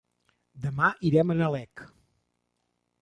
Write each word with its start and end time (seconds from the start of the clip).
Demà 0.63 0.89
irem 1.09 1.33
a 1.33 1.37
Nalec. 1.43 1.85